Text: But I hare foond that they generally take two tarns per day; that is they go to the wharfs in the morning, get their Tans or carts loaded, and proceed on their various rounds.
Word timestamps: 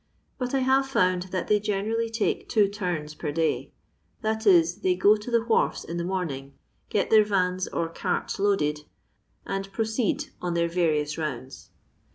But 0.39 0.55
I 0.55 0.61
hare 0.61 0.81
foond 0.81 1.29
that 1.29 1.47
they 1.47 1.59
generally 1.59 2.09
take 2.09 2.49
two 2.49 2.67
tarns 2.67 3.13
per 3.13 3.31
day; 3.31 3.71
that 4.23 4.47
is 4.47 4.77
they 4.77 4.95
go 4.95 5.15
to 5.15 5.29
the 5.29 5.45
wharfs 5.45 5.83
in 5.83 5.97
the 5.97 6.03
morning, 6.03 6.55
get 6.89 7.11
their 7.11 7.23
Tans 7.23 7.67
or 7.67 7.87
carts 7.87 8.39
loaded, 8.39 8.79
and 9.45 9.71
proceed 9.71 10.29
on 10.41 10.55
their 10.55 10.67
various 10.67 11.19
rounds. 11.19 11.69